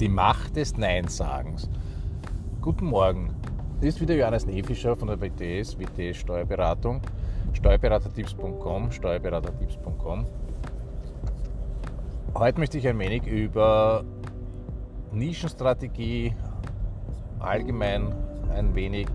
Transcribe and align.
Die 0.00 0.08
Macht 0.08 0.56
des 0.56 0.78
Neinsagens. 0.78 1.68
Guten 2.62 2.86
Morgen. 2.86 3.34
Hier 3.80 3.90
ist 3.90 4.00
wieder 4.00 4.14
Johannes 4.14 4.46
Nefischer 4.46 4.96
von 4.96 5.08
der 5.08 5.20
WTS, 5.20 5.78
WTS 5.78 6.16
Steuerberatung, 6.16 7.02
steuerberatertipps.com, 7.52 8.92
steuerberatertipps.com. 8.92 10.24
Heute 12.34 12.58
möchte 12.58 12.78
ich 12.78 12.88
ein 12.88 12.98
wenig 12.98 13.26
über 13.26 14.02
Nischenstrategie, 15.12 16.34
allgemein 17.38 18.14
ein 18.54 18.74
wenig, 18.74 19.08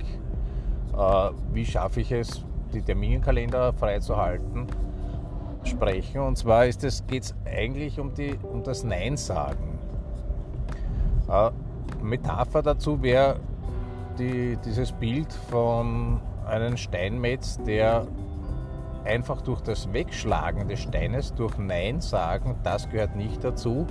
äh, 0.95 1.29
wie 1.51 1.65
schaffe 1.65 2.01
ich 2.01 2.11
es, 2.11 2.45
die 2.75 2.83
Terminkalender 2.83 3.73
freizuhalten, 3.73 4.67
sprechen. 5.63 6.21
Und 6.21 6.37
zwar 6.37 6.67
geht 6.67 6.83
es 6.83 7.33
eigentlich 7.43 7.99
um, 7.99 8.13
die, 8.13 8.37
um 8.43 8.61
das 8.61 8.83
Nein-Sagen. 8.83 9.71
Äh, 9.71 9.74
Metapher 12.01 12.61
dazu 12.61 13.01
wäre 13.01 13.39
die, 14.17 14.57
dieses 14.63 14.91
Bild 14.91 15.31
von 15.33 16.19
einem 16.47 16.77
Steinmetz, 16.77 17.57
der 17.63 18.07
einfach 19.03 19.41
durch 19.41 19.61
das 19.61 19.91
Wegschlagen 19.93 20.67
des 20.67 20.81
Steines, 20.81 21.33
durch 21.33 21.57
Nein 21.57 22.01
sagen, 22.01 22.55
das 22.63 22.89
gehört 22.89 23.15
nicht 23.15 23.43
dazu, 23.43 23.85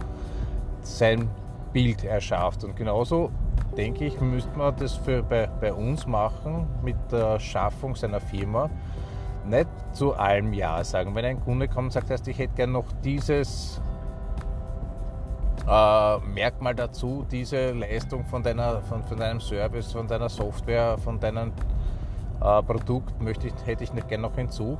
sein 0.82 1.28
Bild 1.72 2.04
erschafft. 2.04 2.64
Und 2.64 2.76
genauso 2.76 3.30
denke 3.76 4.06
ich, 4.06 4.20
müsste 4.20 4.56
man 4.56 4.74
das 4.76 4.94
für 4.94 5.22
bei, 5.22 5.46
bei 5.60 5.72
uns 5.72 6.06
machen 6.06 6.66
mit 6.82 6.96
der 7.10 7.38
Schaffung 7.38 7.94
seiner 7.94 8.20
Firma. 8.20 8.70
Nicht 9.46 9.68
zu 9.92 10.14
allem 10.14 10.52
Ja 10.52 10.82
sagen. 10.84 11.14
Wenn 11.14 11.24
ein 11.24 11.40
Kunde 11.40 11.68
kommt 11.68 11.94
und 11.96 12.08
sagt, 12.08 12.26
ich 12.28 12.38
hätte 12.38 12.54
gerne 12.54 12.72
noch 12.72 12.86
dieses 13.04 13.80
äh, 15.68 16.18
Merkmal 16.18 16.74
dazu, 16.74 17.24
diese 17.30 17.72
Leistung 17.72 18.24
von, 18.24 18.42
deiner, 18.42 18.82
von, 18.82 19.02
von 19.04 19.18
deinem 19.18 19.40
Service, 19.40 19.92
von 19.92 20.06
deiner 20.06 20.28
Software, 20.28 20.98
von 20.98 21.18
deinem 21.18 21.52
äh, 22.40 22.62
Produkt 22.62 23.20
möchte 23.22 23.48
ich, 23.48 23.54
hätte 23.64 23.84
ich 23.84 23.92
nicht 23.92 24.08
gerne 24.08 24.22
noch 24.22 24.36
hinzu, 24.36 24.78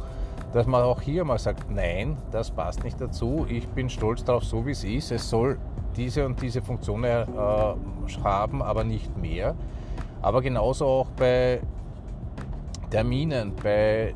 dass 0.52 0.66
man 0.66 0.82
auch 0.82 1.00
hier 1.00 1.24
mal 1.24 1.38
sagt, 1.38 1.70
nein, 1.70 2.16
das 2.30 2.50
passt 2.50 2.84
nicht 2.84 3.00
dazu, 3.00 3.46
ich 3.48 3.66
bin 3.68 3.88
stolz 3.88 4.24
darauf, 4.24 4.44
so 4.44 4.64
wie 4.66 4.72
es 4.72 4.84
ist, 4.84 5.10
es 5.10 5.28
soll 5.28 5.58
diese 5.96 6.26
und 6.26 6.40
diese 6.42 6.60
Funktion 6.60 7.04
äh, 7.04 7.24
haben, 8.22 8.62
aber 8.62 8.84
nicht 8.84 9.16
mehr. 9.16 9.54
Aber 10.22 10.42
genauso 10.42 10.86
auch 10.86 11.10
bei 11.16 11.60
Terminen, 12.90 13.52
bei 13.62 14.14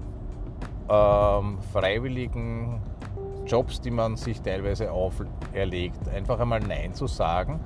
ähm, 0.89 1.59
freiwilligen 1.73 2.81
Jobs, 3.49 3.81
die 3.81 3.91
man 3.91 4.17
sich 4.17 4.41
teilweise 4.41 4.93
auferlegt, 4.93 6.09
einfach 6.15 6.39
einmal 6.39 6.61
Nein 6.61 6.95
zu 6.95 7.07
sagen 7.07 7.61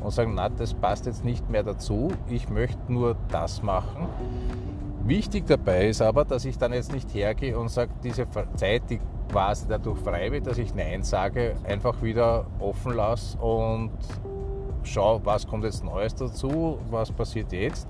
und 0.00 0.10
sagen, 0.10 0.32
na, 0.34 0.48
das 0.48 0.74
passt 0.74 1.06
jetzt 1.06 1.24
nicht 1.24 1.48
mehr 1.50 1.62
dazu, 1.62 2.08
ich 2.28 2.48
möchte 2.48 2.92
nur 2.92 3.16
das 3.28 3.62
machen. 3.62 4.06
Wichtig 5.04 5.46
dabei 5.46 5.88
ist 5.88 6.02
aber, 6.02 6.24
dass 6.24 6.44
ich 6.44 6.58
dann 6.58 6.72
jetzt 6.72 6.92
nicht 6.92 7.14
hergehe 7.14 7.56
und 7.56 7.68
sage, 7.68 7.90
diese 8.02 8.26
Zeit, 8.56 8.82
die 8.90 8.98
quasi 9.30 9.66
dadurch 9.68 9.98
frei 10.00 10.32
wird, 10.32 10.46
dass 10.46 10.58
ich 10.58 10.74
Nein 10.74 11.02
sage, 11.02 11.54
einfach 11.64 12.02
wieder 12.02 12.46
offen 12.58 12.94
lasse 12.94 13.38
und 13.38 13.90
schaue, 14.82 15.20
was 15.24 15.46
kommt 15.46 15.64
jetzt 15.64 15.84
Neues 15.84 16.14
dazu, 16.14 16.78
was 16.90 17.12
passiert 17.12 17.52
jetzt, 17.52 17.86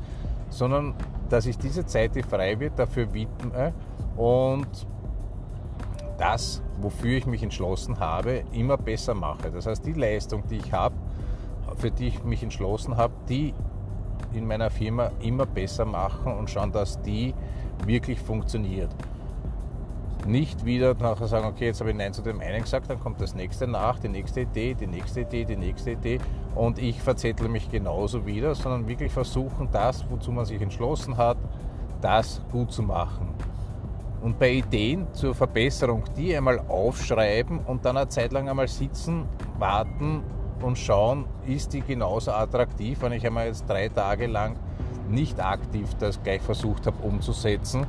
sondern 0.51 0.95
dass 1.29 1.47
ich 1.47 1.59
diese 1.59 1.87
Zeit, 1.87 2.15
die 2.15 2.23
frei 2.23 2.59
wird, 2.59 2.79
dafür 2.79 3.13
widme 3.13 3.73
und 4.17 4.67
das, 6.19 6.63
wofür 6.81 7.19
ich 7.19 7.27
mich 7.27 7.43
entschlossen 7.43 7.99
habe, 8.01 8.45
immer 8.53 8.77
besser 8.77 9.15
mache. 9.15 9.51
Das 9.51 9.67
heißt, 9.67 9.85
die 9.85 9.93
Leistung, 9.93 10.43
die 10.49 10.57
ich 10.57 10.73
habe, 10.73 10.95
für 11.77 11.91
die 11.91 12.09
ich 12.09 12.25
mich 12.25 12.43
entschlossen 12.43 12.97
habe, 12.97 13.13
die 13.29 13.55
in 14.33 14.47
meiner 14.47 14.71
Firma 14.71 15.11
immer 15.21 15.47
besser 15.47 15.85
machen 15.85 16.33
und 16.33 16.51
schauen, 16.51 16.73
dass 16.73 17.01
die 17.03 17.35
wirklich 17.85 18.21
funktioniert. 18.21 18.91
Nicht 20.27 20.65
wieder 20.65 20.95
nachher 20.95 21.29
sagen, 21.29 21.47
okay, 21.47 21.67
jetzt 21.67 21.81
habe 21.81 21.91
ich 21.91 21.97
Nein 21.97 22.13
zu 22.13 22.23
dem 22.23 22.41
einen 22.41 22.63
gesagt, 22.63 22.91
dann 22.91 22.99
kommt 22.99 23.21
das 23.21 23.35
nächste 23.35 23.67
nach, 23.67 23.99
die 24.01 24.09
nächste 24.09 24.41
Idee, 24.41 24.75
die 24.75 24.89
nächste 24.89 25.21
Idee, 25.21 25.45
die 25.45 25.57
nächste 25.57 25.93
Idee 25.93 26.19
und 26.55 26.79
ich 26.79 27.01
verzettle 27.01 27.49
mich 27.49 27.71
genauso 27.71 28.27
wieder, 28.27 28.55
sondern 28.55 28.89
wirklich 28.89 29.13
versuchen, 29.13 29.69
das, 29.71 30.05
wozu 30.11 30.33
man 30.33 30.45
sich 30.45 30.61
entschlossen 30.61 31.17
hat, 31.17 31.37
das 32.01 32.43
gut 32.51 32.73
zu 32.73 32.83
machen 32.83 33.35
und 34.23 34.39
bei 34.39 34.53
Ideen 34.53 35.07
zur 35.13 35.35
Verbesserung 35.35 36.05
die 36.17 36.37
einmal 36.37 36.61
aufschreiben 36.69 37.61
und 37.61 37.85
dann 37.85 37.97
eine 37.97 38.09
Zeit 38.09 38.33
lang 38.33 38.49
einmal 38.49 38.69
sitzen, 38.69 39.27
warten 39.59 40.23
und 40.63 40.79
schauen, 40.79 41.27
ist 41.47 41.73
die 41.73 41.81
genauso 41.81 42.33
attraktiv, 42.33 43.01
wenn 43.03 43.13
ich 43.13 43.27
einmal 43.27 43.47
jetzt 43.47 43.69
drei 43.69 43.89
Tage 43.89 44.27
lang 44.27 44.57
nicht 45.09 45.41
aktiv 45.41 45.89
das 45.99 46.23
gleich 46.23 46.43
versucht 46.43 46.87
habe 46.87 47.03
umzusetzen. 47.03 47.87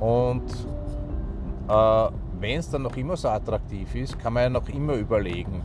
Und 0.00 0.44
äh, 1.68 2.08
wenn 2.38 2.58
es 2.58 2.70
dann 2.70 2.82
noch 2.82 2.96
immer 2.96 3.16
so 3.16 3.28
attraktiv 3.28 3.94
ist, 3.94 4.18
kann 4.18 4.32
man 4.32 4.42
ja 4.44 4.50
noch 4.50 4.68
immer 4.68 4.94
überlegen, 4.94 5.62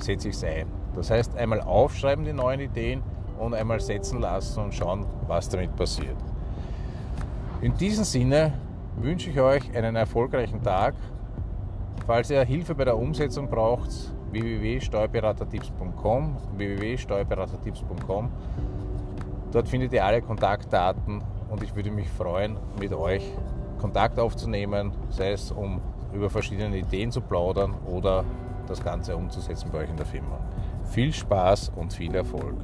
setze 0.00 0.28
ich 0.28 0.34
es 0.34 0.44
ein. 0.44 0.66
Das 0.94 1.10
heißt, 1.10 1.36
einmal 1.36 1.60
aufschreiben 1.60 2.24
die 2.24 2.32
neuen 2.32 2.60
Ideen 2.60 3.02
und 3.38 3.54
einmal 3.54 3.80
setzen 3.80 4.20
lassen 4.20 4.64
und 4.64 4.74
schauen, 4.74 5.06
was 5.26 5.48
damit 5.48 5.74
passiert. 5.76 6.16
In 7.60 7.74
diesem 7.76 8.04
Sinne 8.04 8.52
wünsche 8.96 9.30
ich 9.30 9.40
euch 9.40 9.76
einen 9.76 9.96
erfolgreichen 9.96 10.62
Tag. 10.62 10.94
Falls 12.06 12.30
ihr 12.30 12.44
Hilfe 12.44 12.74
bei 12.74 12.84
der 12.84 12.96
Umsetzung 12.96 13.48
braucht, 13.48 13.90
www.steuerberatertipps.com, 14.30 16.36
www.steuerberatertipps.com. 16.56 18.30
Dort 19.52 19.68
findet 19.68 19.92
ihr 19.92 20.04
alle 20.04 20.20
Kontaktdaten 20.20 21.22
und 21.48 21.62
ich 21.62 21.74
würde 21.76 21.90
mich 21.90 22.08
freuen, 22.08 22.56
mit 22.78 22.92
euch 22.92 23.24
Kontakt 23.78 24.18
aufzunehmen, 24.18 24.92
sei 25.10 25.32
es 25.32 25.52
um 25.52 25.80
über 26.12 26.30
verschiedene 26.30 26.76
Ideen 26.76 27.10
zu 27.10 27.20
plaudern 27.20 27.74
oder 27.86 28.24
das 28.66 28.82
Ganze 28.82 29.16
umzusetzen 29.16 29.70
bei 29.72 29.80
euch 29.80 29.90
in 29.90 29.96
der 29.96 30.06
Firma. 30.06 30.38
Viel 30.84 31.12
Spaß 31.12 31.72
und 31.76 31.92
viel 31.92 32.14
Erfolg. 32.14 32.54